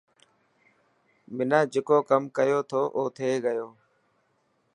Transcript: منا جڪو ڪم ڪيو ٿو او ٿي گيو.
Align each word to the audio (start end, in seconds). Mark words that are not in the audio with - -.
منا 1.35 1.59
جڪو 1.73 1.97
ڪم 2.09 2.23
ڪيو 2.37 2.59
ٿو 2.69 2.81
او 2.97 3.03
ٿي 3.15 3.29
گيو. 3.45 3.67